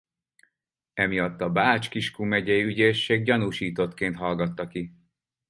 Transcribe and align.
Emiatt 0.93 1.41
a 1.41 1.49
Bács-Kiskun 1.51 2.27
megyei 2.27 2.63
ügyészség 2.63 3.23
gyanúsítottként 3.23 4.15
hallgatta 4.15 4.67
ki. 4.67 4.93